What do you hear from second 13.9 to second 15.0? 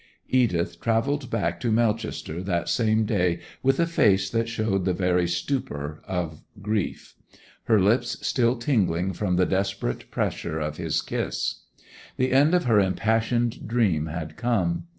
had come.